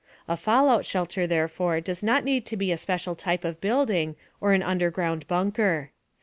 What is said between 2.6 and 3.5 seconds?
a special type